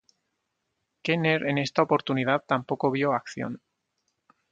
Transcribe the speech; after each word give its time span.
Kenner 1.03 1.43
en 1.45 1.59
esta 1.59 1.83
oportunidad 1.83 2.43
tampoco 2.47 2.89
vio 2.89 3.13
acción. 3.13 3.61